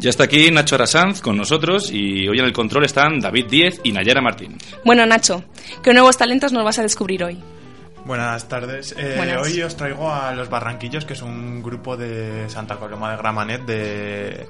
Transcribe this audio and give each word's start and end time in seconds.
Ya 0.00 0.08
está 0.08 0.24
aquí 0.24 0.50
Nacho 0.50 0.76
Arasanz 0.76 1.20
con 1.20 1.36
nosotros 1.36 1.90
y 1.92 2.26
hoy 2.26 2.38
en 2.38 2.46
el 2.46 2.54
control 2.54 2.86
están 2.86 3.20
David 3.20 3.46
Díez 3.50 3.80
y 3.84 3.92
Nayara 3.92 4.22
Martín. 4.22 4.56
Bueno, 4.82 5.04
Nacho, 5.04 5.44
¿qué 5.82 5.92
nuevos 5.92 6.16
talentos 6.16 6.54
nos 6.54 6.64
vas 6.64 6.78
a 6.78 6.82
descubrir 6.82 7.22
hoy? 7.22 7.38
Buenas 8.06 8.48
tardes. 8.48 8.94
Eh, 8.96 9.16
Buenas. 9.18 9.46
Hoy 9.46 9.60
os 9.60 9.76
traigo 9.76 10.10
a 10.10 10.32
Los 10.32 10.48
Barranquillos, 10.48 11.04
que 11.04 11.12
es 11.12 11.20
un 11.20 11.62
grupo 11.62 11.98
de 11.98 12.48
Santa 12.48 12.76
Coloma 12.76 13.10
de 13.10 13.18
Gramanet 13.18 13.66
de 13.66 14.46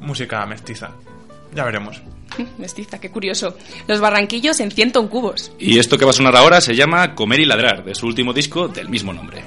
música 0.00 0.44
mestiza. 0.46 0.90
Ya 1.54 1.64
veremos. 1.64 2.02
Mestiza, 2.58 2.98
qué 2.98 3.10
curioso. 3.10 3.56
Los 3.86 4.00
barranquillos 4.00 4.58
en 4.58 4.72
101 4.72 5.08
cubos. 5.08 5.52
Y 5.60 5.78
esto 5.78 5.96
que 5.96 6.04
va 6.04 6.10
a 6.10 6.14
sonar 6.14 6.34
ahora 6.34 6.60
se 6.60 6.74
llama 6.74 7.14
Comer 7.14 7.38
y 7.38 7.44
Ladrar, 7.44 7.84
de 7.84 7.94
su 7.94 8.06
último 8.06 8.32
disco 8.32 8.66
del 8.66 8.88
mismo 8.88 9.12
nombre. 9.12 9.44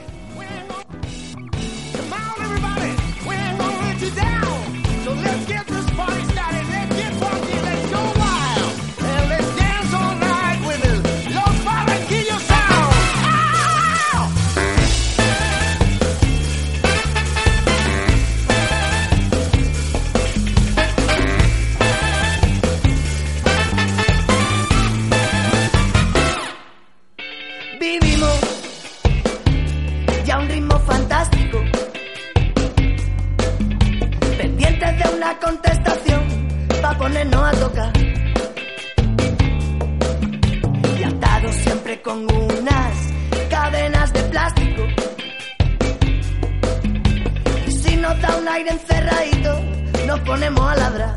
Un 48.45 48.51
aire 48.51 48.69
encerradito, 48.69 49.59
nos 50.05 50.19
ponemos 50.19 50.61
a 50.71 50.75
ladrar. 50.75 51.15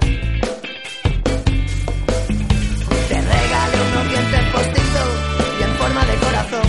Te 3.09 3.21
regalé 3.33 3.79
unos 3.91 4.09
dientes 4.09 4.45
postizos 4.55 5.11
y 5.59 5.63
en 5.63 5.73
forma 5.81 6.05
de 6.07 6.17
corazón. 6.25 6.69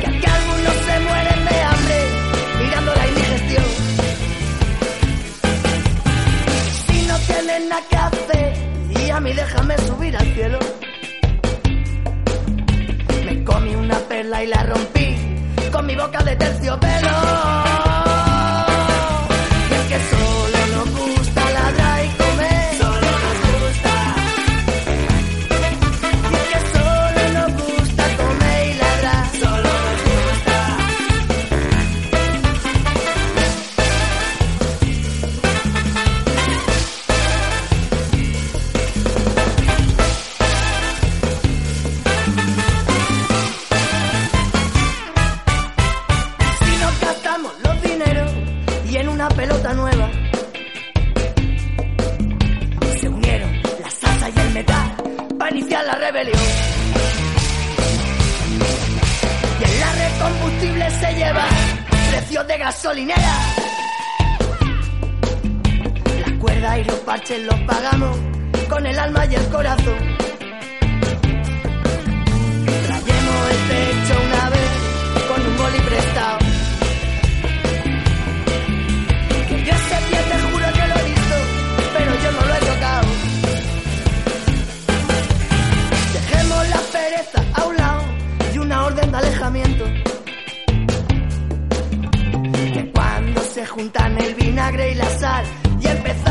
Que 0.00 0.06
aquí 0.08 0.26
algunos 0.38 0.74
se 0.86 1.00
mueren 1.00 1.44
de 1.48 1.56
hambre 1.70 1.98
mirando 2.62 2.94
la 2.94 3.06
indigestión. 3.08 3.64
Si 6.86 7.06
no 7.08 7.18
tienen 7.18 7.68
nada 7.68 7.82
que 7.90 7.96
hacer 7.96 8.52
y 8.88 9.10
a 9.10 9.20
mí 9.20 9.32
déjame 9.34 9.76
subir 9.78 10.16
al 10.16 10.34
cielo. 10.34 10.58
Me 13.26 13.44
comí 13.44 13.74
una 13.74 13.98
perla 14.08 14.44
y 14.44 14.46
la 14.46 14.62
rompí 14.62 14.99
con 15.70 15.86
mi 15.86 15.94
boca 15.94 16.22
de 16.22 16.36
terciopelo. 16.36 17.79
Y 56.12 56.12
en 59.62 59.80
la 59.80 59.92
recombustible 59.92 60.90
se 60.90 61.14
lleva 61.14 61.46
precios 62.10 62.46
de 62.48 62.58
gasolinera. 62.58 63.38
Las 66.20 66.32
cuerdas 66.40 66.78
y 66.78 66.84
los 66.84 66.96
parches 66.96 67.40
los 67.44 67.60
pagamos 67.60 68.18
con 68.68 68.86
el 68.86 68.98
alma 68.98 69.24
y 69.26 69.34
el 69.36 69.48
corazón. 69.50 70.16
Rayemos 72.88 73.50
el 73.50 73.68
techo 73.68 74.20
una 74.26 74.50
vez 74.50 74.70
con 75.28 75.46
un 75.46 75.56
boli 75.58 75.78
prestado. 75.78 76.39
De 89.10 89.16
alejamiento. 89.16 89.84
Que 92.74 92.92
cuando 92.94 93.40
se 93.42 93.66
juntan 93.66 94.20
el 94.20 94.34
vinagre 94.34 94.92
y 94.92 94.94
la 94.94 95.10
sal 95.18 95.44
y 95.80 95.86
empezamos 95.86 96.29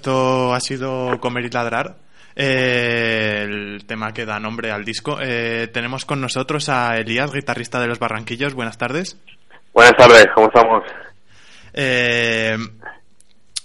esto 0.00 0.54
ha 0.54 0.60
sido 0.60 1.20
Comer 1.20 1.44
y 1.44 1.50
Ladrar, 1.50 1.96
eh, 2.34 3.42
el 3.44 3.84
tema 3.86 4.14
que 4.14 4.24
da 4.24 4.40
nombre 4.40 4.70
al 4.70 4.82
disco. 4.82 5.18
Eh, 5.20 5.68
tenemos 5.74 6.06
con 6.06 6.22
nosotros 6.22 6.70
a 6.70 6.96
Elías, 6.96 7.30
guitarrista 7.30 7.78
de 7.78 7.86
Los 7.86 7.98
Barranquillos. 7.98 8.54
Buenas 8.54 8.78
tardes. 8.78 9.18
Buenas 9.74 9.94
tardes, 9.98 10.26
¿cómo 10.34 10.46
estamos? 10.46 10.84
Eh, 11.74 12.56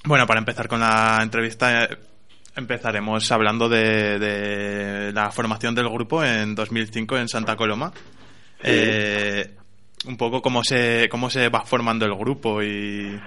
bueno, 0.04 0.28
para 0.28 0.40
empezar 0.40 0.68
con 0.68 0.82
la 0.82 1.20
entrevista, 1.22 1.86
eh, 1.86 1.98
empezaremos 2.58 3.32
hablando 3.32 3.70
de, 3.70 4.20
de 4.20 5.14
la 5.14 5.32
formación 5.32 5.74
del 5.74 5.88
grupo 5.88 6.22
en 6.22 6.54
2005 6.54 7.18
en 7.18 7.30
Santa 7.30 7.56
Coloma. 7.56 7.94
Eh, 8.62 9.56
un 10.06 10.18
poco 10.18 10.42
cómo 10.42 10.66
se, 10.66 11.08
cómo 11.10 11.30
se 11.30 11.48
va 11.48 11.64
formando 11.64 12.06
el 12.06 12.14
grupo 12.14 12.62
y... 12.62 13.18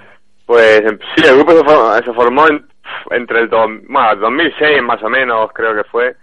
Pues 0.49 0.81
em, 0.81 0.99
sí, 1.15 1.25
el 1.29 1.37
grupo 1.37 1.53
se 1.53 1.63
formó, 1.65 1.95
se 1.99 2.13
formó 2.15 2.49
en- 2.49 2.67
entre 3.11 3.41
el 3.41 3.51
dos- 3.51 3.69
bueno, 3.87 4.17
2006 4.17 4.83
más 4.83 5.03
o 5.05 5.11
menos, 5.11 5.53
creo 5.53 5.75
que 5.75 5.85
fue. 5.85 6.17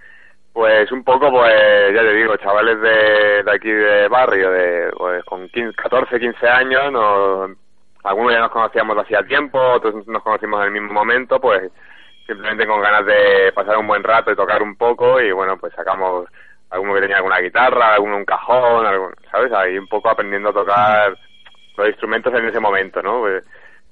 Pues 0.51 0.91
un 0.91 1.03
poco, 1.03 1.29
pues 1.31 1.93
ya 1.93 2.01
te 2.01 2.13
digo, 2.13 2.35
chavales 2.37 2.81
de, 2.81 3.43
de 3.43 3.51
aquí 3.53 3.69
de 3.69 4.07
barrio, 4.07 4.49
de 4.51 4.89
pues, 4.97 5.23
con 5.25 5.47
15, 5.49 5.75
14, 5.75 6.19
15 6.19 6.47
años, 6.49 6.91
nos, 6.91 7.51
algunos 8.03 8.33
ya 8.33 8.39
nos 8.39 8.51
conocíamos 8.51 8.97
hacía 8.97 9.21
tiempo, 9.23 9.59
otros 9.59 10.07
nos 10.07 10.23
conocimos 10.23 10.61
en 10.61 10.65
el 10.67 10.71
mismo 10.81 10.93
momento, 10.93 11.39
pues 11.39 11.71
simplemente 12.25 12.65
con 12.67 12.81
ganas 12.81 13.05
de 13.05 13.51
pasar 13.53 13.77
un 13.77 13.87
buen 13.87 14.03
rato 14.03 14.31
y 14.31 14.35
tocar 14.35 14.63
un 14.63 14.75
poco 14.77 15.21
y 15.21 15.31
bueno, 15.33 15.57
pues 15.59 15.73
sacamos 15.75 16.27
alguno 16.71 16.95
que 16.95 17.01
tenía 17.01 17.17
alguna 17.17 17.39
guitarra, 17.41 17.93
alguno 17.95 18.17
un 18.17 18.25
cajón, 18.25 19.13
¿sabes? 19.31 19.53
Ahí 19.53 19.77
un 19.77 19.87
poco 19.87 20.09
aprendiendo 20.09 20.49
a 20.49 20.53
tocar 20.53 21.15
los 21.77 21.87
instrumentos 21.89 22.33
en 22.33 22.47
ese 22.47 22.59
momento, 22.59 23.01
¿no? 23.03 23.19
Pues, 23.21 23.45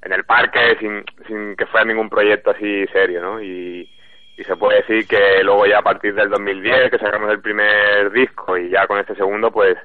en 0.04 0.14
el 0.14 0.24
parque 0.26 0.78
sin, 0.80 1.04
sin 1.28 1.56
que 1.56 1.66
fuera 1.66 1.86
ningún 1.86 2.10
proyecto 2.10 2.52
así 2.52 2.86
serio, 2.88 3.22
¿no? 3.22 3.42
Y, 3.42 3.90
y 4.38 4.44
se 4.44 4.56
puede 4.56 4.78
decir 4.78 5.08
que 5.08 5.44
luego 5.44 5.66
ya 5.66 5.80
a 5.80 5.84
partir 5.84 6.14
del 6.16 6.30
2010 6.30 6.92
que 6.92 6.98
sacamos 6.98 7.30
el 7.32 7.40
primer 7.40 8.12
disco 8.12 8.58
y 8.58 8.70
ya 8.70 8.88
con 8.88 9.00
este 9.00 9.16
segundo 9.16 9.52
pues 9.52 9.78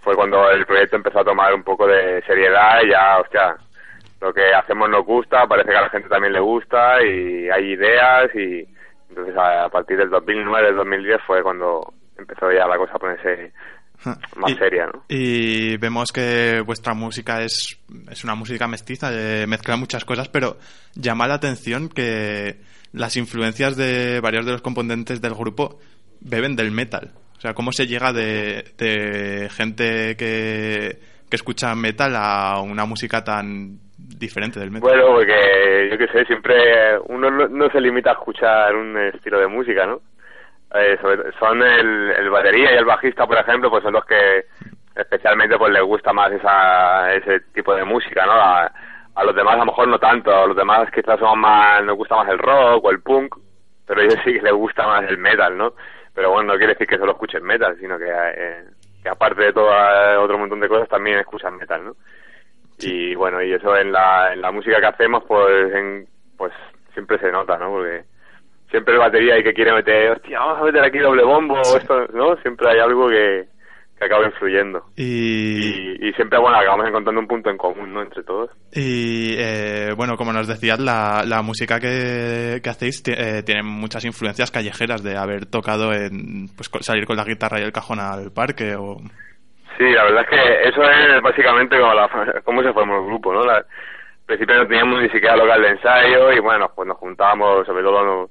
fue 0.00 0.14
cuando 0.14 0.48
el 0.50 0.64
proyecto 0.64 0.96
empezó 0.96 1.20
a 1.20 1.24
tomar 1.24 1.52
un 1.52 1.62
poco 1.62 1.86
de 1.86 2.22
seriedad 2.22 2.80
y 2.84 2.90
ya, 2.90 3.18
hostia, 3.18 3.56
lo 4.20 4.32
que 4.32 4.54
hacemos 4.54 4.88
nos 4.88 5.04
gusta, 5.04 5.46
parece 5.46 5.70
que 5.70 5.76
a 5.76 5.82
la 5.82 5.90
gente 5.90 6.08
también 6.08 6.32
le 6.32 6.40
gusta 6.40 7.02
y 7.04 7.50
hay 7.50 7.72
ideas 7.72 8.34
y 8.34 8.66
entonces 9.10 9.36
a, 9.36 9.64
a 9.64 9.68
partir 9.68 9.98
del 9.98 10.10
2009, 10.10 10.66
del 10.68 10.76
2010 10.76 11.20
fue 11.26 11.42
cuando 11.42 11.92
empezó 12.16 12.50
ya 12.52 12.66
la 12.66 12.76
cosa 12.76 12.94
a 12.94 12.98
ponerse 12.98 13.52
más 14.36 14.50
Y- 14.52 14.54
seria, 14.54 14.86
¿no? 14.86 15.04
Y 15.08 15.76
vemos 15.78 16.12
que 16.12 16.62
vuestra 16.64 16.94
música 16.94 17.42
es, 17.42 17.78
es 18.10 18.24
una 18.24 18.34
música 18.34 18.66
mestiza, 18.68 19.10
eh, 19.12 19.46
mezcla 19.46 19.76
muchas 19.76 20.04
cosas, 20.04 20.28
pero 20.28 20.58
llama 20.94 21.26
la 21.26 21.34
atención 21.34 21.88
que 21.88 22.56
las 22.92 23.16
influencias 23.16 23.76
de 23.76 24.20
varios 24.20 24.46
de 24.46 24.52
los 24.52 24.62
componentes 24.62 25.20
del 25.20 25.34
grupo 25.34 25.78
beben 26.20 26.56
del 26.56 26.70
metal. 26.70 27.12
O 27.36 27.40
sea, 27.40 27.54
cómo 27.54 27.70
se 27.72 27.86
llega 27.86 28.12
de, 28.12 28.64
de 28.78 29.48
gente 29.50 30.16
que, 30.16 30.98
que 31.28 31.36
escucha 31.36 31.74
metal 31.74 32.14
a 32.16 32.60
una 32.60 32.84
música 32.84 33.22
tan 33.22 33.78
diferente 33.96 34.58
del 34.58 34.70
metal. 34.70 34.88
Bueno, 34.90 35.06
porque 35.14 35.88
yo 35.90 35.98
qué 35.98 36.06
sé, 36.12 36.24
siempre 36.24 36.98
uno 37.08 37.30
no, 37.30 37.46
no 37.48 37.68
se 37.70 37.80
limita 37.80 38.10
a 38.10 38.14
escuchar 38.14 38.74
un 38.74 38.96
estilo 39.14 39.38
de 39.38 39.46
música, 39.48 39.86
¿no? 39.86 40.00
Eh, 40.74 40.98
sobre- 41.00 41.32
son 41.38 41.62
el, 41.62 42.10
el 42.10 42.30
batería 42.30 42.74
y 42.74 42.76
el 42.76 42.84
bajista, 42.84 43.26
por 43.26 43.38
ejemplo, 43.38 43.70
pues 43.70 43.82
son 43.82 43.94
los 43.94 44.04
que 44.04 44.44
especialmente 44.94 45.56
pues 45.56 45.72
les 45.72 45.82
gusta 45.82 46.12
más 46.12 46.30
esa, 46.32 47.12
ese 47.14 47.40
tipo 47.54 47.74
de 47.74 47.84
música, 47.84 48.26
¿no? 48.26 48.32
A, 48.32 48.70
a 49.14 49.24
los 49.24 49.34
demás 49.34 49.54
a 49.54 49.58
lo 49.58 49.66
mejor 49.66 49.88
no 49.88 49.98
tanto, 49.98 50.30
a 50.34 50.46
los 50.46 50.56
demás 50.56 50.90
quizás 50.92 51.18
son 51.18 51.40
más, 51.40 51.82
nos 51.84 51.96
gusta 51.96 52.16
más 52.16 52.28
el 52.28 52.38
rock 52.38 52.84
o 52.84 52.90
el 52.90 53.00
punk, 53.00 53.34
pero 53.86 54.00
a 54.00 54.04
ellos 54.04 54.18
sí 54.24 54.34
que 54.34 54.42
les 54.42 54.52
gusta 54.52 54.86
más 54.86 55.04
el 55.08 55.18
metal, 55.18 55.56
¿no? 55.56 55.72
Pero 56.14 56.30
bueno, 56.32 56.52
no 56.52 56.58
quiere 56.58 56.74
decir 56.74 56.86
que 56.86 56.98
solo 56.98 57.12
escuchen 57.12 57.42
metal, 57.44 57.76
sino 57.80 57.98
que, 57.98 58.06
eh, 58.10 58.64
que 59.02 59.08
aparte 59.08 59.42
de 59.44 59.52
todo 59.52 59.70
otro 60.22 60.36
montón 60.38 60.60
de 60.60 60.68
cosas 60.68 60.88
también 60.88 61.18
escuchan 61.18 61.56
metal, 61.56 61.84
¿no? 61.84 61.96
y 62.80 63.14
bueno 63.16 63.42
y 63.42 63.52
eso 63.52 63.76
en 63.76 63.90
la, 63.90 64.32
en 64.32 64.40
la 64.40 64.52
música 64.52 64.78
que 64.78 64.86
hacemos 64.86 65.24
pues 65.26 65.74
en, 65.74 66.06
pues 66.36 66.52
siempre 66.92 67.18
se 67.18 67.32
nota 67.32 67.58
no 67.58 67.70
porque 67.70 68.04
siempre 68.70 68.94
el 68.94 69.00
batería 69.00 69.34
hay 69.34 69.42
que 69.42 69.52
quiere 69.54 69.72
meter 69.72 70.12
hostia 70.12 70.38
vamos 70.40 70.58
a 70.60 70.64
meter 70.64 70.84
aquí 70.84 70.98
doble 70.98 71.22
bombo 71.24 71.54
o 71.54 71.76
esto 71.76 72.06
no 72.14 72.36
siempre 72.42 72.68
hay 72.70 72.78
algo 72.80 73.08
que, 73.08 73.44
que 73.98 74.04
acaba 74.04 74.26
influyendo. 74.26 74.82
Y, 74.96 75.96
y, 76.04 76.08
y 76.08 76.12
siempre 76.12 76.38
bueno 76.38 76.56
acabamos 76.58 76.86
encontrando 76.88 77.20
un 77.20 77.26
punto 77.26 77.50
en 77.50 77.56
común 77.56 77.92
no 77.92 78.02
entre 78.02 78.22
todos. 78.22 78.50
Y, 78.72 79.34
eh, 79.38 79.92
bueno, 79.96 80.16
como 80.16 80.32
nos 80.32 80.46
decías, 80.46 80.78
la, 80.78 81.22
la 81.26 81.42
música 81.42 81.80
que, 81.80 82.60
que 82.62 82.70
hacéis 82.70 83.02
eh, 83.08 83.42
tiene 83.44 83.62
muchas 83.62 84.04
influencias 84.04 84.50
callejeras 84.50 85.02
de 85.02 85.16
haber 85.16 85.46
tocado 85.46 85.92
en 85.92 86.48
pues 86.56 86.70
salir 86.84 87.06
con 87.06 87.16
la 87.16 87.24
guitarra 87.24 87.60
y 87.60 87.64
el 87.64 87.72
cajón 87.72 87.98
al 88.00 88.30
parque 88.32 88.74
o 88.76 88.98
Sí, 89.78 89.84
la 89.90 90.02
verdad 90.04 90.22
es 90.24 90.28
que 90.30 90.68
eso 90.68 90.82
es 90.82 91.22
básicamente 91.22 91.78
como 91.78 91.94
la, 91.94 92.40
cómo 92.44 92.62
se 92.64 92.72
formó 92.72 92.98
el 92.98 93.06
grupo, 93.06 93.32
¿no? 93.32 93.44
La- 93.44 93.58
al 93.58 94.36
principio 94.36 94.56
no 94.56 94.66
teníamos 94.66 95.00
ni 95.02 95.08
siquiera 95.08 95.36
local 95.36 95.62
de 95.62 95.68
ensayo 95.70 96.32
y 96.32 96.40
bueno, 96.40 96.70
pues 96.74 96.86
nos 96.86 96.98
juntábamos, 96.98 97.64
sobre 97.66 97.82
todo 97.82 98.28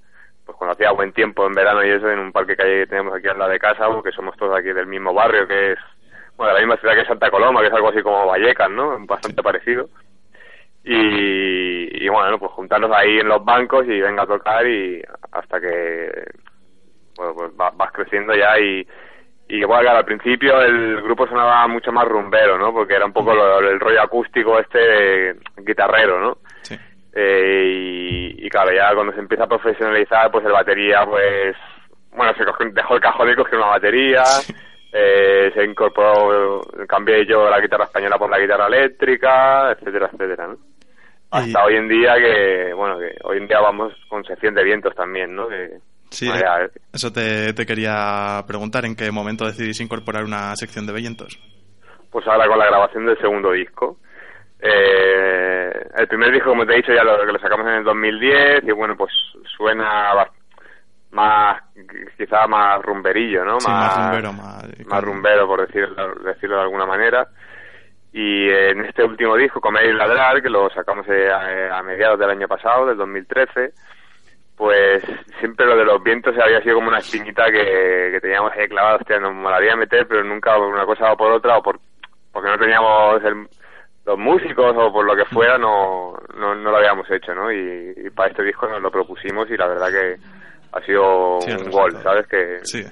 pues 0.47 0.57
cuando 0.57 0.73
hacía 0.73 0.91
buen 0.93 1.11
tiempo 1.13 1.45
en 1.45 1.53
verano 1.53 1.85
y 1.85 1.89
eso, 1.91 2.09
en 2.09 2.17
un 2.19 2.31
parque 2.31 2.55
que 2.57 2.63
hay- 2.63 2.87
tenemos 2.87 3.13
aquí 3.13 3.27
al 3.27 3.37
lado 3.37 3.51
de 3.51 3.59
casa, 3.59 3.87
porque 3.89 4.11
somos 4.13 4.35
todos 4.37 4.57
aquí 4.57 4.69
del 4.73 4.87
mismo 4.87 5.13
barrio, 5.13 5.47
que 5.47 5.73
es, 5.73 5.79
bueno, 6.37 6.53
de 6.53 6.61
la 6.61 6.65
misma 6.65 6.79
ciudad 6.81 6.95
que 6.95 7.05
Santa 7.05 7.29
Coloma, 7.29 7.61
que 7.61 7.67
es 7.67 7.73
algo 7.73 7.89
así 7.89 8.01
como 8.01 8.25
Vallecas, 8.25 8.69
¿no? 8.71 8.97
Bastante 9.05 9.43
parecido. 9.43 9.89
Y, 10.83 12.05
y 12.05 12.09
bueno, 12.09 12.39
pues 12.39 12.51
juntarnos 12.53 12.91
ahí 12.91 13.19
en 13.19 13.27
los 13.27 13.43
bancos 13.43 13.85
y 13.87 13.99
venga 13.99 14.23
a 14.23 14.27
tocar 14.27 14.65
y 14.65 15.03
hasta 15.33 15.59
que 15.59 16.09
bueno, 17.17 17.33
pues 17.35 17.51
va- 17.59 17.71
vas 17.75 17.91
creciendo 17.91 18.33
ya 18.35 18.57
y, 18.59 18.87
y 19.49 19.63
bueno, 19.65 19.81
claro, 19.81 19.97
al 19.99 20.05
principio 20.05 20.61
el 20.61 21.01
grupo 21.01 21.27
sonaba 21.27 21.67
mucho 21.67 21.91
más 21.91 22.07
rumbero, 22.07 22.57
¿no? 22.57 22.71
Porque 22.71 22.93
era 22.95 23.05
un 23.05 23.13
poco 23.13 23.33
lo- 23.33 23.59
el 23.59 23.79
rollo 23.79 24.01
acústico 24.01 24.57
este 24.59 25.35
guitarrero, 25.57 26.19
¿no? 26.19 26.37
Eh, 27.19 27.63
y, 28.37 28.45
y 28.45 28.49
claro, 28.49 28.71
ya 28.75 28.93
cuando 28.93 29.11
se 29.13 29.19
empieza 29.19 29.45
a 29.45 29.47
profesionalizar, 29.47 30.29
pues 30.31 30.45
el 30.45 30.51
batería, 30.51 31.03
pues, 31.05 31.55
bueno, 32.15 32.31
se 32.37 32.45
cogió- 32.45 32.69
dejó 32.71 32.93
el 32.95 33.01
cajón 33.01 33.31
y 33.31 33.35
cogió 33.35 33.57
una 33.57 33.67
batería, 33.69 34.23
eh, 34.93 35.51
se 35.55 35.63
incorporó, 35.65 36.61
cambié 36.87 37.25
yo 37.25 37.49
la 37.49 37.59
guitarra 37.59 37.85
española 37.85 38.17
por 38.19 38.29
la 38.29 38.37
guitarra 38.39 38.67
eléctrica, 38.67 39.71
etcétera, 39.71 40.09
etcétera, 40.13 40.47
¿no? 40.47 40.57
Hasta 41.31 41.49
Y- 41.49 41.65
hoy 41.65 41.75
en 41.75 41.87
día 41.89 42.15
que, 42.17 42.71
bueno, 42.73 42.99
que 42.99 43.15
hoy 43.23 43.37
en 43.39 43.47
día 43.47 43.59
vamos 43.61 43.93
con 44.07 44.23
sección 44.23 44.53
de 44.53 44.63
vientos 44.63 44.93
también, 44.95 45.35
¿no? 45.35 45.47
Que, 45.47 45.79
Sí, 46.09 46.25
ya, 46.27 46.69
eso 46.93 47.11
te, 47.11 47.51
te 47.53 47.65
quería 47.65 48.41
preguntar, 48.47 48.85
¿en 48.85 48.95
qué 48.95 49.11
momento 49.11 49.45
decidís 49.45 49.81
incorporar 49.81 50.23
una 50.23 50.55
sección 50.55 50.85
de 50.85 50.93
vientos? 50.93 51.37
pues 52.09 52.25
ahora 52.27 52.47
con 52.47 52.57
la 52.57 52.65
grabación 52.67 53.05
del 53.05 53.17
segundo 53.19 53.51
disco. 53.51 53.97
Eh, 54.59 55.71
el 55.97 56.07
primer 56.07 56.31
disco, 56.31 56.49
como 56.49 56.65
te 56.65 56.73
he 56.73 56.77
dicho, 56.77 56.93
ya 56.93 57.03
lo, 57.03 57.19
que 57.25 57.31
lo 57.31 57.39
sacamos 57.39 57.67
en 57.67 57.73
el 57.73 57.83
2010 57.83 58.63
y 58.63 58.71
bueno, 58.71 58.95
pues 58.97 59.11
suena 59.55 60.13
más, 61.11 61.61
quizá 62.17 62.47
más 62.47 62.81
rumberillo, 62.81 63.45
¿no? 63.45 63.59
Sí, 63.59 63.67
más 63.69 63.97
rumbero, 63.97 64.33
más- 64.33 64.63
más 64.85 65.03
rumbero, 65.03 65.47
por 65.47 65.65
decirlo, 65.65 66.15
decirlo 66.15 66.57
de 66.57 66.61
alguna 66.63 66.85
manera. 66.85 67.27
Y 68.13 68.49
en 68.49 68.85
este 68.85 69.03
último 69.03 69.35
disco, 69.35 69.61
Comer 69.61 69.85
y 69.85 69.93
Ladrar, 69.93 70.41
que 70.41 70.49
lo 70.49 70.69
sacamos 70.71 71.05
eh, 71.09 71.29
a, 71.31 71.77
a 71.77 71.83
mediados 71.83 72.17
del 72.19 72.29
año 72.31 72.47
pasado, 72.47 72.87
del 72.87 72.97
2013, 72.97 73.73
pues 74.55 75.03
siempre 75.39 75.65
lo 75.67 75.75
de 75.77 75.85
los 75.85 76.01
vientos 76.01 76.35
había 76.39 76.61
sido 76.63 76.75
como 76.75 76.87
una 76.87 76.97
espinita 76.97 77.45
que, 77.51 78.09
que 78.11 78.19
teníamos 78.21 78.51
ahí 78.53 78.67
clavada, 78.67 78.95
hostia, 78.95 79.19
nos 79.19 79.33
molaría 79.33 79.75
meter, 79.75 80.07
pero 80.07 80.23
nunca 80.23 80.55
por 80.55 80.67
una 80.73 80.85
cosa 80.85 81.11
o 81.13 81.17
por 81.17 81.31
otra, 81.31 81.57
o 81.57 81.61
por, 81.61 81.79
porque 82.31 82.49
no 82.49 82.57
teníamos 82.57 83.23
el- 83.23 83.47
los 84.07 84.17
músicos 84.17 84.73
o 84.75 84.91
por 84.91 85.05
lo 85.05 85.15
que 85.15 85.25
fuera, 85.25 85.57
no, 85.57 86.13
no, 86.39 86.55
no 86.55 86.71
lo 86.71 86.77
habíamos 86.77 87.05
hecho, 87.11 87.35
¿no? 87.35 87.51
Y, 87.51 87.93
y 88.05 88.09
para 88.09 88.29
este 88.31 88.41
disco 88.43 88.67
nos 88.67 88.81
lo 88.81 88.89
propusimos 88.89 89.49
y 89.51 89.57
la 89.57 89.67
verdad 89.67 89.89
que 89.91 90.15
ha 90.71 90.81
sido 90.85 91.39
Sí, 91.41 91.51
un 91.51 91.69
gol. 91.69 91.91
¿sabes? 92.01 92.25
Que 92.27 92.59
Sí. 92.63 92.83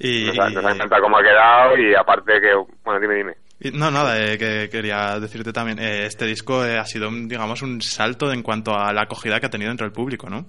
Y, 0.00 0.26
nos, 0.26 0.38
ha, 0.40 0.50
nos 0.50 0.64
ha 0.64 0.72
encantado 0.72 1.02
cómo 1.02 1.16
ha 1.18 1.22
quedado 1.22 1.78
y 1.78 1.94
aparte 1.94 2.40
que, 2.40 2.54
bueno, 2.84 2.98
dime, 3.00 3.14
dime. 3.14 3.32
y- 3.60 3.70
no, 3.70 3.88
nada, 3.92 4.18
eh, 4.18 4.36
que 4.36 4.68
quería 4.68 5.20
decirte 5.20 5.52
también, 5.52 5.78
eh, 5.78 6.06
este 6.06 6.24
disco 6.26 6.64
eh, 6.64 6.76
ha 6.76 6.84
sido, 6.86 7.08
digamos, 7.12 7.62
un 7.62 7.80
salto 7.80 8.32
en 8.32 8.42
cuanto 8.42 8.74
a 8.74 8.92
la 8.92 9.02
acogida 9.02 9.38
que 9.38 9.46
ha 9.46 9.50
tenido 9.50 9.70
entre 9.70 9.86
el 9.86 9.92
público, 9.92 10.28
¿no? 10.28 10.44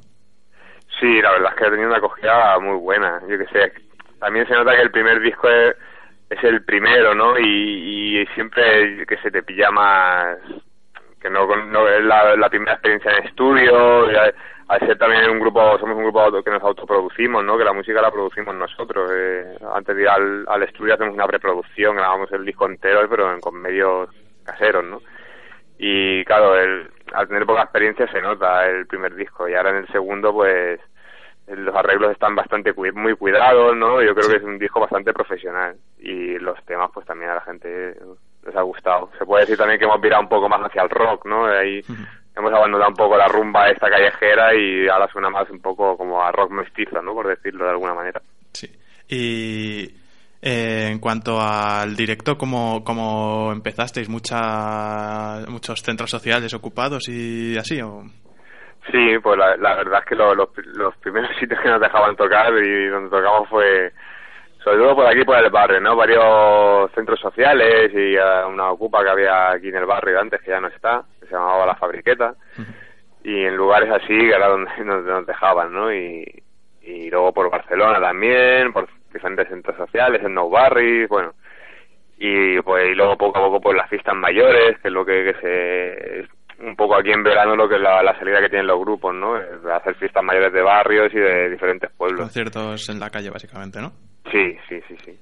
Sí, 0.99 1.21
la 1.21 1.31
verdad 1.33 1.51
es 1.53 1.59
que 1.59 1.67
ha 1.67 1.69
tenido 1.69 1.89
una 1.89 1.97
acogida 1.99 2.57
muy 2.59 2.77
buena. 2.79 3.19
Yo 3.29 3.37
que 3.37 3.45
sé, 3.53 3.73
también 4.19 4.47
se 4.47 4.53
nota 4.55 4.75
que 4.75 4.81
el 4.81 4.91
primer 4.91 5.19
disco 5.21 5.47
es, 5.47 5.75
es 6.33 6.43
el 6.43 6.63
primero, 6.63 7.15
¿no? 7.15 7.37
Y, 7.37 8.21
y 8.21 8.25
siempre 8.35 9.05
que 9.05 9.17
se 9.17 9.31
te 9.31 9.43
pilla 9.43 9.71
más 9.71 10.37
que 11.19 11.29
no, 11.29 11.47
no 11.47 11.87
es 11.87 12.03
la, 12.03 12.49
primera 12.49 12.73
experiencia 12.73 13.11
en 13.11 13.25
estudio. 13.25 14.05
al, 14.67 14.79
ser 14.79 14.97
también 14.97 15.29
un 15.29 15.39
grupo, 15.39 15.77
somos 15.79 15.95
un 15.95 16.03
grupo 16.03 16.43
que 16.43 16.51
nos 16.51 16.63
autoproducimos, 16.63 17.43
¿no? 17.45 17.57
Que 17.57 17.63
la 17.63 17.73
música 17.73 18.01
la 18.01 18.11
producimos 18.11 18.53
nosotros. 18.55 19.09
eh, 19.13 19.57
antes 19.73 19.95
de 19.95 20.01
ir 20.01 20.09
al, 20.09 20.45
al 20.47 20.63
estudio 20.63 20.95
hacemos 20.95 21.13
una 21.13 21.27
preproducción, 21.27 21.95
grabamos 21.95 22.31
el 22.33 22.45
disco 22.45 22.65
entero, 22.65 23.07
pero 23.09 23.39
con 23.39 23.61
medios 23.61 24.09
caseros, 24.43 24.83
¿no? 24.83 25.01
y 25.77 26.23
claro, 26.25 26.57
el, 26.57 26.89
al 27.13 27.27
tener 27.27 27.45
poca 27.45 27.63
experiencia 27.63 28.07
se 28.07 28.21
nota 28.21 28.67
el 28.69 28.87
primer 28.87 29.15
disco 29.15 29.49
y 29.49 29.53
ahora 29.53 29.71
en 29.71 29.77
el 29.77 29.87
segundo 29.87 30.31
pues 30.31 30.79
los 31.47 31.75
arreglos 31.75 32.11
están 32.11 32.35
bastante 32.35 32.73
muy 32.93 33.15
cuidados, 33.15 33.75
¿no? 33.75 34.01
Yo 34.01 34.13
creo 34.15 34.29
que 34.29 34.37
es 34.37 34.43
un 34.43 34.57
disco 34.57 34.79
bastante 34.79 35.11
profesional 35.13 35.75
y 35.99 36.37
los 36.39 36.57
temas 36.65 36.89
pues 36.93 37.05
también 37.05 37.31
a 37.31 37.35
la 37.35 37.41
gente 37.41 37.95
les 38.45 38.55
ha 38.55 38.61
gustado. 38.61 39.09
Se 39.17 39.25
puede 39.25 39.41
decir 39.43 39.57
también 39.57 39.79
que 39.79 39.85
hemos 39.85 40.01
virado 40.01 40.23
un 40.23 40.29
poco 40.29 40.47
más 40.49 40.61
hacia 40.61 40.83
el 40.83 40.89
rock, 40.89 41.25
¿no? 41.25 41.45
Ahí 41.45 41.81
hemos 42.35 42.51
abandonado 42.53 42.89
un 42.91 42.95
poco 42.95 43.17
la 43.17 43.27
rumba 43.27 43.69
esta 43.69 43.89
callejera 43.89 44.55
y 44.55 44.87
ahora 44.87 45.07
suena 45.11 45.29
más 45.29 45.49
un 45.49 45.59
poco 45.59 45.97
como 45.97 46.21
a 46.21 46.31
rock 46.31 46.51
mestizo, 46.51 47.01
¿no? 47.01 47.13
Por 47.13 47.27
decirlo 47.27 47.65
de 47.65 47.71
alguna 47.71 47.93
manera. 47.93 48.21
Sí. 48.53 48.69
Y 49.09 49.95
Eh, 50.45 50.89
en 50.91 50.99
cuanto 50.99 51.39
al 51.39 51.95
directo, 51.95 52.37
¿cómo, 52.37 52.83
cómo 52.83 53.53
empezasteis? 53.53 54.09
Mucha, 54.09 55.39
¿Muchos 55.47 55.81
centros 55.81 56.09
sociales 56.11 56.53
ocupados 56.53 57.07
y 57.07 57.57
así? 57.57 57.81
O? 57.81 58.03
Sí, 58.91 59.17
pues 59.19 59.37
la, 59.37 59.55
la 59.57 59.75
verdad 59.75 59.99
es 59.99 60.05
que 60.05 60.15
lo- 60.15 60.35
los, 60.35 60.49
los 60.75 60.95
primeros 60.97 61.35
sitios 61.39 61.59
que 61.61 61.69
nos 61.69 61.81
dejaban 61.81 62.15
tocar 62.15 62.53
y 62.57 62.87
donde 62.87 63.09
tocamos 63.09 63.47
fue, 63.49 63.91
sobre 64.63 64.77
todo 64.77 64.95
por 64.95 65.07
aquí, 65.07 65.23
por 65.23 65.37
el 65.37 65.49
barrio, 65.49 65.79
¿no? 65.79 65.95
Varios 65.95 66.91
centros 66.93 67.19
sociales 67.19 67.91
y 67.93 68.15
eh, 68.15 68.45
una 68.47 68.71
ocupa 68.71 69.03
que 69.03 69.09
había 69.09 69.51
aquí 69.51 69.69
en 69.69 69.75
el 69.77 69.85
barrio 69.85 70.19
antes, 70.19 70.41
que 70.41 70.51
ya 70.51 70.59
no 70.59 70.67
está, 70.67 71.03
que 71.19 71.27
se 71.27 71.33
llamaba 71.33 71.65
La 71.65 71.75
Fabriqueta, 71.75 72.35
y 73.23 73.45
en 73.45 73.55
lugares 73.55 73.89
así 73.91 74.07
que 74.17 74.29
era 74.35 74.47
donde 74.49 74.69
nos, 74.83 75.03
nos 75.03 75.25
dejaban, 75.25 75.73
¿no? 75.73 75.93
Y, 75.93 76.43
y 76.81 77.09
luego 77.09 77.33
por 77.33 77.49
Barcelona 77.49 77.99
también, 78.01 78.73
por 78.73 78.87
diferentes 79.13 79.47
centros 79.47 79.77
sociales, 79.77 80.21
en 80.23 80.33
Nou 80.33 80.49
Barris, 80.49 81.07
bueno, 81.07 81.33
y 82.17 82.59
pues 82.61 82.89
y 82.91 82.95
luego 82.95 83.17
poco 83.17 83.39
a 83.39 83.41
poco 83.43 83.61
pues 83.61 83.77
las 83.77 83.89
fiestas 83.89 84.15
mayores 84.15 84.77
que 84.79 84.87
es 84.89 84.93
lo 84.93 85.05
que, 85.05 85.23
que 85.23 85.39
se 85.41 86.27
un 86.65 86.75
poco 86.75 86.95
aquí 86.95 87.11
en 87.11 87.23
verano 87.23 87.55
lo 87.55 87.67
que 87.67 87.75
es 87.75 87.81
la, 87.81 88.01
la 88.03 88.17
salida 88.17 88.39
que 88.39 88.49
tienen 88.49 88.67
los 88.67 88.79
grupos 88.79 89.13
no 89.13 89.37
Es 89.37 89.65
hacer 89.65 89.95
fiestas 89.95 90.23
mayores 90.23 90.53
de 90.53 90.61
barrios 90.61 91.13
y 91.13 91.19
de 91.19 91.49
diferentes 91.49 91.91
pueblos 91.91 92.21
Conciertos 92.21 92.89
en 92.89 92.99
la 92.99 93.09
calle, 93.09 93.29
básicamente, 93.29 93.81
¿no? 93.81 93.91
sí 94.31 94.55
sí 94.69 94.79
sí 94.87 94.95
sí 95.05 95.19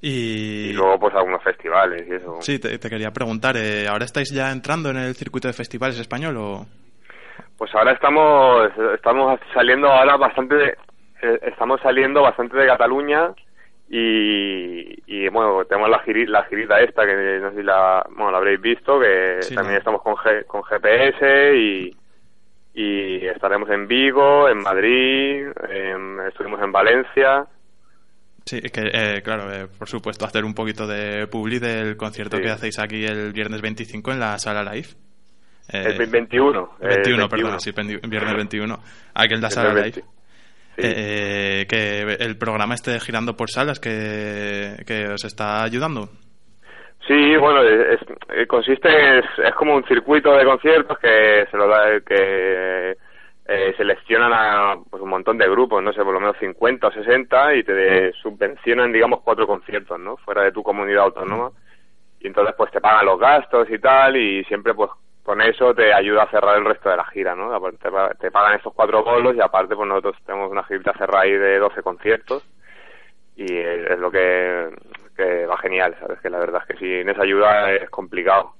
Y, 0.00 0.70
y 0.70 0.72
luego 0.72 0.98
pues 0.98 1.14
algunos 1.14 1.42
festivales 1.42 2.06
y 2.08 2.14
eso 2.14 2.38
sí, 2.40 2.58
te, 2.58 2.78
te 2.78 2.88
quería 2.88 3.10
preguntar, 3.10 3.56
eh, 3.56 3.86
¿ahora 3.88 4.04
estáis 4.04 4.30
ya 4.32 4.50
entrando 4.52 4.90
en 4.90 4.96
el 4.98 5.14
circuito 5.14 5.48
de 5.48 5.54
festivales 5.54 5.98
español 5.98 6.36
o...? 6.36 6.66
pues 7.58 7.74
ahora 7.74 7.92
estamos 7.92 8.68
estamos 8.94 9.40
saliendo 9.52 9.88
ahora 9.88 10.16
bastante 10.16 10.54
de- 10.56 10.76
eh, 11.22 11.38
estamos 11.42 11.80
saliendo 11.82 12.20
bastante 12.22 12.56
de 12.56 12.66
Cataluña 12.66 13.30
y, 13.88 15.02
y 15.06 15.28
bueno 15.28 15.64
tenemos 15.66 15.90
la 15.90 16.02
giri- 16.04 16.26
la 16.26 16.44
girita 16.44 16.80
esta 16.80 17.04
que 17.06 17.38
no 17.40 17.50
sé 17.50 17.56
si 17.56 17.62
la 17.62 18.04
bueno 18.10 18.30
la 18.32 18.38
habréis 18.38 18.60
visto 18.60 18.98
que 18.98 19.38
Sí, 19.42 19.54
también 19.54 19.78
estamos 19.78 20.02
con 20.02 20.14
G- 20.16 20.46
con 20.46 20.62
GPS 20.64 21.56
y 21.56 21.96
y 22.76 23.26
estaremos 23.26 23.68
en 23.70 23.86
Vigo 23.86 24.48
en 24.48 24.58
Madrid 24.58 25.46
en- 25.70 26.20
estuvimos 26.28 26.60
en 26.62 26.72
Valencia 26.72 27.46
Sí, 28.46 28.60
que 28.60 28.90
eh, 28.92 29.22
claro, 29.22 29.50
eh, 29.50 29.68
por 29.78 29.88
supuesto, 29.88 30.26
hacer 30.26 30.44
un 30.44 30.52
poquito 30.52 30.86
de 30.86 31.26
publi 31.28 31.58
del 31.60 31.96
concierto 31.96 32.36
Sí. 32.36 32.42
que 32.42 32.50
hacéis 32.50 32.78
aquí 32.78 33.06
el 33.06 33.32
viernes 33.32 33.62
25 33.62 34.12
en 34.12 34.20
la 34.20 34.38
sala 34.38 34.62
live. 34.70 34.88
Eh, 35.72 35.96
el 35.98 36.10
21 36.10 36.76
eh, 36.78 36.88
21, 36.88 37.26
21. 37.26 37.28
perdón, 37.30 37.60
sí, 37.60 37.72
viernes 38.06 38.36
21. 38.36 38.78
Aquí 39.14 39.32
en 39.32 39.40
la 39.40 39.48
sala 39.48 39.72
live. 39.72 40.04
20. 40.76 40.82
Sí. 40.82 40.94
Eh, 40.96 41.66
que 41.68 42.16
el 42.24 42.36
programa 42.38 42.74
esté 42.74 42.98
girando 43.00 43.36
por 43.36 43.50
salas 43.50 43.78
que, 43.80 44.76
que 44.86 45.08
os 45.08 45.24
está 45.24 45.62
ayudando. 45.62 46.08
Sí, 47.06 47.36
bueno, 47.36 47.62
es, 47.62 47.98
es- 48.34 48.48
consiste, 48.48 49.18
es, 49.18 49.24
es 49.44 49.54
como 49.56 49.74
un 49.76 49.84
circuito 49.84 50.32
de 50.34 50.44
conciertos 50.44 50.98
que 50.98 51.46
se 51.50 51.56
lo 51.56 51.68
da, 51.68 52.00
que 52.00 52.96
eh, 53.46 53.74
seleccionan 53.76 54.32
a 54.32 54.76
pues, 54.90 55.02
un 55.02 55.10
montón 55.10 55.36
de 55.36 55.46
grupos, 55.50 55.82
no 55.82 55.92
sé, 55.92 56.02
por 56.02 56.14
lo 56.14 56.20
menos 56.20 56.36
50 56.40 56.86
o 56.86 56.92
60 56.92 57.54
y 57.56 57.62
te 57.62 58.12
subvencionan, 58.22 58.90
digamos, 58.90 59.20
cuatro 59.22 59.46
conciertos, 59.46 60.00
¿no? 60.00 60.16
Fuera 60.16 60.44
de 60.44 60.52
tu 60.52 60.62
comunidad 60.62 61.04
autónoma. 61.04 61.50
Y 62.20 62.26
entonces, 62.28 62.54
pues 62.56 62.70
te 62.72 62.80
pagan 62.80 63.04
los 63.04 63.20
gastos 63.20 63.68
y 63.70 63.78
tal 63.78 64.16
y 64.16 64.42
siempre, 64.44 64.72
pues 64.72 64.90
con 65.24 65.40
eso 65.42 65.74
te 65.74 65.92
ayuda 65.94 66.24
a 66.24 66.30
cerrar 66.30 66.58
el 66.58 66.66
resto 66.66 66.90
de 66.90 66.96
la 66.98 67.06
gira, 67.06 67.34
¿no? 67.34 67.54
Aparte, 67.54 67.78
Te, 67.78 67.90
pa- 67.90 68.14
te 68.14 68.30
pagan 68.30 68.56
estos 68.56 68.74
cuatro 68.74 69.02
bolos 69.04 69.34
y 69.36 69.40
aparte, 69.42 69.76
pues 69.76 69.88
nosotros 69.88 70.16
tenemos 70.26 70.50
una 70.52 70.64
girita 70.64 70.92
cerrada 70.98 71.24
ahí 71.24 71.32
de 71.32 71.58
12 71.58 71.82
conciertos 71.82 72.44
y 73.36 73.56
es, 73.58 73.90
es 73.90 73.98
lo 73.98 74.10
que, 74.10 74.70
que 75.16 75.46
va 75.46 75.58
genial, 75.58 75.96
¿sabes? 76.00 76.20
Que 76.20 76.30
la 76.30 76.38
verdad 76.38 76.62
es 76.68 76.76
que 76.76 76.78
sin 76.78 77.08
esa 77.08 77.22
ayuda 77.22 77.72
es 77.72 77.90
complicado. 77.90 78.54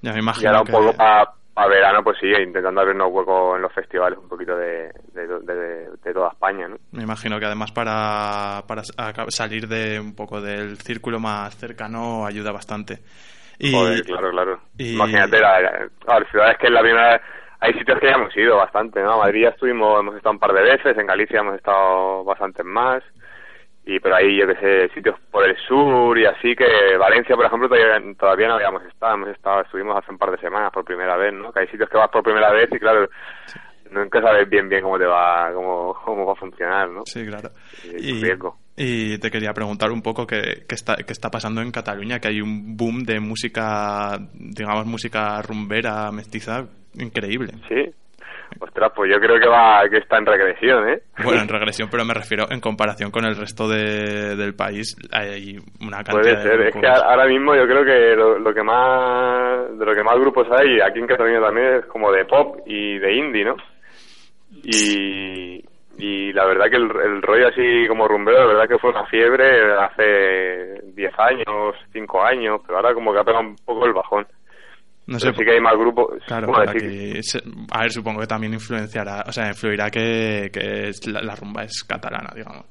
Ya 0.00 0.12
me 0.12 0.18
Y 0.18 0.20
imagino 0.20 0.48
ahora 0.48 0.62
un 0.62 0.68
poco 0.70 0.96
para 0.96 1.68
verano, 1.68 2.02
pues 2.02 2.18
sí, 2.20 2.26
intentando 2.28 2.80
abrirnos 2.80 3.10
hueco 3.12 3.56
en 3.56 3.62
los 3.62 3.72
festivales 3.72 4.18
un 4.18 4.28
poquito 4.28 4.56
de, 4.56 4.90
de, 5.12 5.26
de- 5.26 5.90
de 6.02 6.14
toda 6.14 6.30
España, 6.30 6.68
¿no? 6.68 6.76
Me 6.92 7.02
imagino 7.02 7.38
que 7.38 7.46
además 7.46 7.72
para, 7.72 8.64
para 8.66 8.82
salir 9.28 9.66
de 9.68 9.98
un 10.00 10.14
poco 10.14 10.40
del 10.40 10.78
círculo 10.78 11.20
más 11.20 11.56
cercano 11.56 12.26
ayuda 12.26 12.52
bastante. 12.52 13.00
Y, 13.58 13.72
Joder, 13.72 14.02
claro, 14.04 14.30
claro. 14.30 14.60
y- 14.78 14.94
Imagínate, 14.94 15.40
la, 15.40 15.60
la- 15.60 16.24
ciudades 16.30 16.58
que 16.58 16.66
es 16.66 16.72
la 16.72 16.80
primera... 16.80 17.20
Hay 17.60 17.72
sitios 17.74 18.00
que 18.00 18.06
ya 18.06 18.14
hemos 18.14 18.36
ido 18.36 18.56
bastante, 18.56 19.00
¿no? 19.00 19.12
A 19.12 19.18
Madrid 19.18 19.42
ya 19.42 19.50
estuvimos, 19.50 20.00
hemos 20.00 20.16
estado 20.16 20.32
un 20.32 20.40
par 20.40 20.52
de 20.52 20.62
veces, 20.62 20.98
en 20.98 21.06
Galicia 21.06 21.38
hemos 21.40 21.54
estado 21.54 22.24
bastantes 22.24 22.66
más, 22.66 23.04
y 23.84 24.00
pero 24.00 24.16
ahí, 24.16 24.36
yo 24.36 24.48
que 24.48 24.56
sé, 24.56 24.88
sitios 24.94 25.14
por 25.30 25.44
el 25.48 25.56
sur 25.68 26.18
y 26.18 26.26
así, 26.26 26.56
que 26.56 26.96
Valencia, 26.98 27.36
por 27.36 27.44
ejemplo, 27.46 27.68
todavía, 27.68 28.00
todavía 28.18 28.48
no 28.48 28.54
habíamos 28.54 28.82
estado, 28.86 29.14
hemos 29.14 29.28
estado, 29.28 29.60
estuvimos 29.60 29.96
hace 29.96 30.10
un 30.10 30.18
par 30.18 30.32
de 30.32 30.38
semanas 30.38 30.72
por 30.72 30.84
primera 30.84 31.16
vez, 31.16 31.32
¿no? 31.34 31.52
Que 31.52 31.60
hay 31.60 31.68
sitios 31.68 31.88
que 31.88 31.98
vas 31.98 32.08
por 32.10 32.24
primera 32.24 32.50
vez 32.50 32.68
y 32.72 32.78
claro, 32.80 33.08
nunca 33.92 34.20
sabes 34.20 34.48
bien 34.48 34.68
bien 34.68 34.82
cómo 34.82 34.98
te 34.98 35.06
va, 35.06 35.52
cómo, 35.54 35.94
cómo 36.04 36.26
va 36.26 36.32
a 36.32 36.36
funcionar, 36.36 36.88
¿no? 36.90 37.02
Sí, 37.04 37.24
claro. 37.24 37.50
Y 37.84 38.18
Y, 38.18 38.22
riesgo. 38.24 38.56
Y 38.76 39.18
te 39.18 39.30
quería 39.30 39.52
preguntar 39.52 39.90
un 39.90 40.02
poco 40.02 40.26
qué, 40.26 40.64
qué 40.68 40.74
está, 40.74 40.96
qué 40.96 41.12
está 41.12 41.30
pasando 41.30 41.60
en 41.60 41.70
Cataluña, 41.70 42.18
que 42.18 42.28
hay 42.28 42.40
un 42.40 42.76
boom 42.76 43.04
de 43.04 43.20
música, 43.20 44.18
digamos, 44.34 44.86
música 44.86 45.40
rumbera, 45.42 46.10
mestiza, 46.10 46.64
increíble. 46.94 47.52
Sí. 47.68 47.90
Ostras, 48.60 48.92
pues 48.94 49.10
yo 49.10 49.18
creo 49.18 49.40
que 49.40 49.48
va, 49.48 49.80
que 49.90 49.96
está 49.96 50.18
en 50.18 50.26
regresión, 50.26 50.86
¿eh? 50.90 51.02
Bueno, 51.24 51.40
en 51.40 51.48
regresión, 51.48 51.88
pero 51.90 52.04
me 52.04 52.12
refiero 52.12 52.44
en 52.50 52.60
comparación 52.60 53.10
con 53.10 53.24
el 53.24 53.34
resto 53.34 53.66
de- 53.66 54.36
del 54.36 54.54
país, 54.54 54.94
hay 55.10 55.56
una 55.80 56.04
cantidad 56.04 56.20
Puede 56.20 56.36
de 56.36 56.42
ser, 56.42 56.60
es 56.60 56.74
que 56.74 56.86
ahora 56.86 57.26
mismo 57.26 57.54
yo 57.56 57.64
creo 57.66 57.82
que 57.82 58.14
lo, 58.14 58.38
lo 58.38 58.52
que 58.52 58.62
más, 58.62 59.78
de 59.78 59.84
lo 59.86 59.94
que 59.94 60.02
más 60.02 60.18
grupos 60.20 60.46
hay, 60.50 60.80
aquí 60.80 60.98
en 60.98 61.06
Cataluña 61.06 61.40
también 61.40 61.66
es 61.76 61.86
como 61.86 62.12
de 62.12 62.26
pop 62.26 62.58
y 62.66 62.98
de 62.98 63.14
indie, 63.16 63.44
¿no? 63.46 63.56
Y, 64.64 65.64
y 65.98 66.32
la 66.32 66.44
verdad 66.46 66.66
que 66.70 66.76
el, 66.76 66.90
el 67.04 67.22
rollo 67.22 67.48
así 67.48 67.86
como 67.88 68.08
rumbero, 68.08 68.38
la 68.40 68.46
verdad 68.46 68.68
que 68.68 68.78
fue 68.78 68.90
una 68.90 69.04
fiebre 69.06 69.74
hace 69.78 70.80
10 70.94 71.12
años, 71.18 71.76
5 71.92 72.22
años, 72.24 72.60
pero 72.66 72.78
ahora 72.78 72.94
como 72.94 73.12
que 73.12 73.20
ha 73.20 73.24
pegado 73.24 73.44
un 73.44 73.56
poco 73.64 73.86
el 73.86 73.92
bajón. 73.92 74.26
No 75.06 75.18
Pero 75.18 75.32
sé, 75.32 75.38
sí 75.38 75.44
que 75.44 75.50
hay 75.52 75.60
más 75.60 75.74
grupos. 75.76 76.22
Claro, 76.26 76.46
bueno, 76.46 76.64
para 76.64 76.78
sí- 76.78 76.86
que 76.86 77.22
se- 77.22 77.42
a 77.72 77.80
ver, 77.82 77.90
supongo 77.90 78.20
que 78.20 78.26
también 78.26 78.54
influenciará, 78.54 79.24
o 79.26 79.32
sea, 79.32 79.48
influirá 79.48 79.90
que, 79.90 80.48
que 80.52 80.90
la, 81.10 81.20
la 81.22 81.34
rumba 81.34 81.64
es 81.64 81.82
catalana, 81.84 82.30
digamos. 82.34 82.64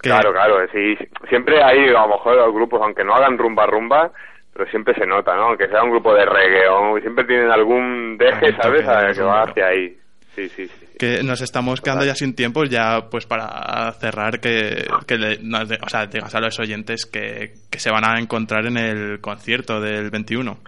Que- 0.00 0.08
Claro, 0.10 0.32
claro, 0.32 0.58
sí, 0.72 0.94
siempre 1.28 1.60
hay 1.62 1.88
a 1.88 2.02
lo 2.02 2.08
mejor 2.08 2.36
los 2.36 2.54
grupos, 2.54 2.80
aunque 2.80 3.02
no 3.02 3.12
hagan 3.14 3.36
rumba 3.36 3.66
rumba, 3.66 4.10
pero 4.52 4.70
siempre 4.70 4.94
se 4.94 5.04
nota, 5.06 5.34
¿no? 5.34 5.56
Que 5.56 5.66
sea 5.68 5.82
un 5.82 5.90
grupo 5.90 6.14
de 6.14 6.24
reggae 6.24 6.68
o 6.68 6.98
siempre 7.00 7.24
tienen 7.24 7.50
algún 7.50 8.16
deje, 8.16 8.52
¿sabes? 8.62 8.86
A- 8.88 9.12
que 9.12 9.22
va 9.22 9.42
hacia 9.42 9.66
ahí. 9.66 9.96
Sí, 10.36 10.48
sí, 10.50 10.68
sí. 10.68 10.86
Que 10.98 11.22
nos 11.22 11.40
estamos 11.40 11.80
quedando 11.80 12.04
ya 12.04 12.14
sin 12.14 12.34
tiempo, 12.34 12.64
ya 12.64 13.08
pues 13.10 13.26
para 13.26 13.92
cerrar, 13.92 14.40
que, 14.40 14.86
que 15.06 15.16
le- 15.16 15.36
de- 15.38 15.78
o 15.84 15.88
sea, 15.88 16.06
digas 16.06 16.34
a 16.34 16.40
los 16.40 16.58
oyentes 16.58 17.06
que, 17.06 17.52
que 17.70 17.78
se 17.78 17.90
van 17.90 18.04
a 18.04 18.18
encontrar 18.18 18.66
en 18.66 18.76
el 18.76 19.20
concierto 19.20 19.80
del 19.80 20.10
21. 20.10 20.58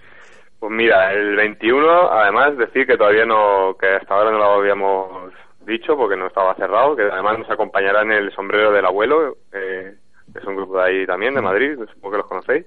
Pues 0.61 0.73
mira, 0.73 1.13
el 1.13 1.37
21, 1.37 2.13
además, 2.13 2.57
decir 2.59 2.87
que 2.87 2.97
todavía 2.97 3.25
no, 3.25 3.77
que 3.81 3.87
hasta 3.89 4.15
ahora 4.15 4.31
no 4.31 4.39
lo 4.39 4.53
habíamos 4.61 5.33
dicho 5.67 5.97
porque 5.97 6.17
no 6.17 6.27
estaba 6.27 6.55
cerrado, 6.55 6.95
que 6.97 7.03
además 7.03 7.39
nos 7.39 7.51
acompañará 7.51 8.03
en 8.03 8.13
el 8.13 8.33
sombrero 8.33 8.71
del 8.73 8.85
abuelo, 8.85 9.37
eh, 9.53 9.95
que 10.33 10.39
es 10.39 10.45
un 10.45 10.57
grupo 10.57 10.79
de 10.79 10.85
ahí 10.85 11.07
también, 11.07 11.35
de 11.35 11.41
Madrid, 11.43 11.77
supongo 11.93 12.13
que 12.13 12.19
los 12.19 12.27
conocéis, 12.27 12.67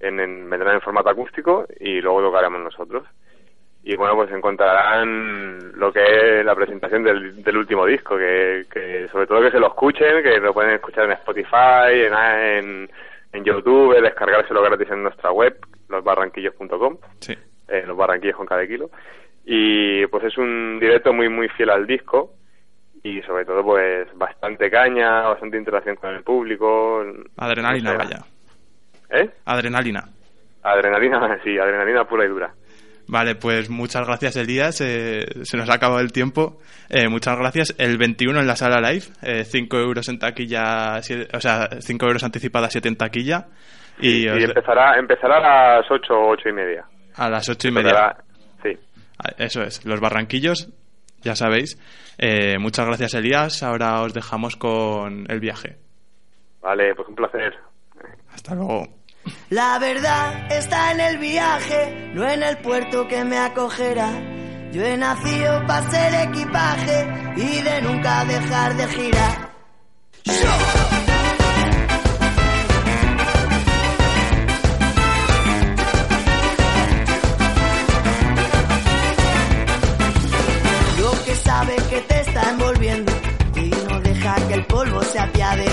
en, 0.00 0.18
en- 0.18 0.50
vendrán 0.50 0.74
en 0.74 0.80
formato 0.80 1.10
acústico 1.10 1.64
y 1.78 2.00
luego 2.00 2.22
tocaremos 2.22 2.60
nosotros. 2.60 3.04
Y 3.84 3.96
bueno, 3.96 4.14
pues 4.14 4.30
encontrarán 4.30 5.72
lo 5.78 5.92
que 5.92 6.38
es 6.40 6.44
la 6.44 6.54
presentación 6.54 7.02
del, 7.02 7.42
del 7.42 7.56
último 7.56 7.84
disco, 7.84 8.16
que, 8.16 8.64
que 8.72 9.08
sobre 9.10 9.26
todo 9.26 9.42
que 9.42 9.50
se 9.50 9.58
lo 9.58 9.68
escuchen, 9.68 10.22
que 10.22 10.38
lo 10.38 10.54
pueden 10.54 10.74
escuchar 10.74 11.04
en 11.06 11.12
Spotify, 11.12 11.90
en, 12.06 12.14
en, 12.14 12.90
en 13.32 13.44
YouTube, 13.44 14.00
descargárselo 14.00 14.62
gratis 14.62 14.88
en 14.90 15.02
nuestra 15.02 15.32
web, 15.32 15.56
losbarranquillos.com 15.88 16.96
Sí. 17.20 17.36
eh, 17.68 17.82
los 17.86 17.96
barranquillos 17.96 18.36
con 18.36 18.46
cada 18.46 18.64
kilo. 18.66 18.90
Y 19.44 20.06
pues 20.06 20.24
es 20.24 20.38
un 20.38 20.78
directo 20.80 21.12
muy, 21.12 21.28
muy 21.28 21.48
fiel 21.48 21.70
al 21.70 21.84
disco 21.86 22.34
y 23.02 23.20
sobre 23.22 23.44
todo 23.44 23.64
pues 23.64 24.06
bastante 24.16 24.70
caña, 24.70 25.22
bastante 25.22 25.56
interacción 25.56 25.96
con 25.96 26.14
el 26.14 26.22
público. 26.22 27.04
Adrenalina, 27.36 27.94
no 27.94 27.98
sé. 28.00 28.04
vaya. 28.04 28.24
¿Eh? 29.10 29.30
Adrenalina. 29.44 30.04
Adrenalina, 30.62 31.40
sí, 31.44 31.58
adrenalina 31.58 32.04
pura 32.04 32.24
y 32.24 32.28
dura. 32.28 32.54
Vale, 33.08 33.34
pues 33.34 33.68
muchas 33.68 34.06
gracias 34.06 34.36
Elías, 34.36 34.80
eh, 34.80 35.26
se 35.42 35.56
nos 35.56 35.68
ha 35.68 35.74
acabado 35.74 36.00
el 36.00 36.12
tiempo. 36.12 36.60
Eh, 36.88 37.08
muchas 37.08 37.36
gracias. 37.38 37.74
El 37.78 37.98
21 37.98 38.40
en 38.40 38.46
la 38.46 38.56
sala 38.56 38.80
live, 38.90 39.44
5 39.44 39.76
euros 39.78 40.08
en 40.08 40.18
taquilla, 40.18 41.00
o 41.34 41.40
sea, 41.40 41.68
5 41.80 42.06
euros 42.06 42.22
anticipada, 42.24 42.70
7 42.70 42.88
en 42.88 42.96
taquilla. 42.96 43.48
Y, 43.98 44.24
Y, 44.24 44.28
os- 44.28 44.42
empezará, 44.42 44.98
empezará 44.98 45.36
a 45.38 45.78
las 45.80 45.90
ocho, 45.90 46.14
ocho 46.18 46.48
y 46.48 46.52
media. 46.52 46.84
a 47.16 47.28
las 47.28 47.48
8 47.48 47.68
y 47.68 47.70
media. 47.72 48.16
Sí. 48.62 48.70
Ah, 49.18 49.30
Eso 49.36 49.62
es, 49.62 49.84
los 49.84 50.00
barranquillos, 50.00 50.70
ya 51.22 51.34
sabéis. 51.36 51.76
Eh, 52.18 52.56
muchas 52.58 52.86
gracias 52.86 53.14
Elías, 53.14 53.62
ahora 53.62 54.00
os 54.00 54.14
dejamos 54.14 54.56
con 54.56 55.26
el 55.30 55.40
viaje. 55.40 55.76
Vale, 56.62 56.94
pues 56.94 57.08
un 57.08 57.14
placer. 57.16 57.52
Hasta 58.32 58.54
luego. 58.54 58.86
La 59.50 59.78
verdad 59.78 60.50
está 60.50 60.92
en 60.92 61.00
el 61.00 61.18
viaje, 61.18 62.10
no 62.14 62.28
en 62.28 62.42
el 62.42 62.56
puerto 62.58 63.06
que 63.06 63.22
me 63.24 63.38
acogerá. 63.38 64.10
Yo 64.72 64.82
he 64.82 64.96
nacido 64.96 65.66
para 65.66 65.90
ser 65.90 66.28
equipaje 66.28 67.06
y 67.36 67.60
de 67.60 67.82
nunca 67.82 68.24
dejar 68.24 68.74
de 68.76 68.88
girar. 68.88 69.52
Que 81.26 81.36
sabe 81.36 81.76
que 81.88 82.00
te 82.00 82.20
está 82.20 82.50
envolviendo 82.50 83.12
y 83.54 83.70
no 83.88 84.00
deja 84.00 84.34
que 84.48 84.54
el 84.54 84.64
polvo 84.66 85.02
se 85.02 85.18
apiade 85.20 85.71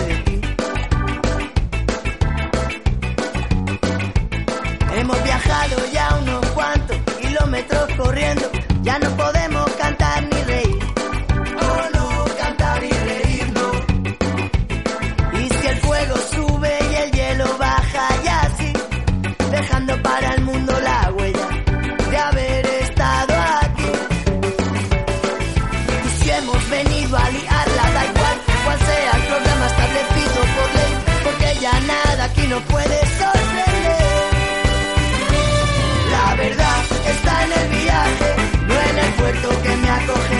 ya 8.82 8.98
no 9.00 9.10
podemos 9.18 9.70
cantar 9.74 10.24
ni 10.24 10.42
reír. 10.44 10.80
Oh 11.62 11.84
no, 11.94 12.26
cantar 12.38 12.84
y 12.84 12.90
reír 12.90 13.54
no. 13.54 15.40
Y 15.40 15.50
si 15.50 15.68
el 15.68 15.78
fuego 15.78 16.16
sube 16.34 16.80
y 16.92 16.96
el 16.96 17.12
hielo 17.12 17.58
baja 17.58 18.08
ya 18.24 18.42
así, 18.42 18.74
dejando 19.52 20.02
para 20.02 20.34
el 20.36 20.42
mundo 20.42 20.74
la 20.82 21.12
huella 21.16 21.48
de 22.10 22.18
haber 22.18 22.66
estado 22.66 23.34
aquí. 23.62 23.92
Y 26.06 26.24
si 26.24 26.30
hemos 26.32 26.70
venido 26.70 27.18
a 27.18 27.30
liarla, 27.30 27.92
da 27.94 28.06
igual 28.06 28.38
cuál 28.66 28.80
sea 28.80 29.12
el 29.12 29.24
programa 29.24 29.66
establecido 29.68 30.40
por 30.56 30.70
ley, 30.78 30.94
porque 31.24 31.60
ya 31.60 31.80
nada 31.82 32.24
aquí 32.26 32.48
no 32.48 32.60
puede 32.62 32.99
puerto 40.16 40.39